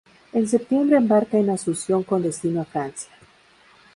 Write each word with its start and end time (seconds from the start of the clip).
En 0.33 0.47
septiembre 0.47 0.97
embarca 0.97 1.37
en 1.37 1.51
Asunción 1.51 2.01
con 2.01 2.23
destino 2.23 2.61
a 2.61 2.65
Francia. 2.65 3.11